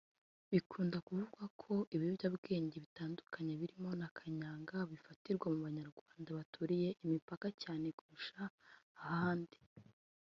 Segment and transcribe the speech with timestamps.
[0.51, 8.41] Bikunda kuvugwa ko ibiyobyabwenge bitandukanye birimo na Kananga bifatirwa mu Banyarwanda baturiye imipaka cyane kurusha
[9.03, 9.59] ahandi